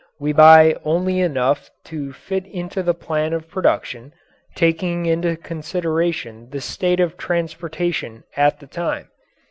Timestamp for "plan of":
2.95-3.47